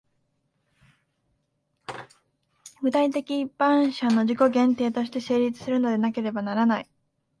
[2.81, 6.89] 具体的一般者の自己限定として成立するのでなければならない。